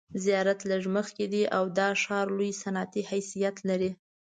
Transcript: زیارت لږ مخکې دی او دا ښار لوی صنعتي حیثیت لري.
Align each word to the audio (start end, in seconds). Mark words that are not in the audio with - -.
زیارت 0.23 0.59
لږ 0.71 0.83
مخکې 0.95 1.25
دی 1.33 1.43
او 1.57 1.63
دا 1.77 1.87
ښار 2.03 2.25
لوی 2.37 2.51
صنعتي 2.61 3.01
حیثیت 3.11 3.55
لري. 3.69 3.91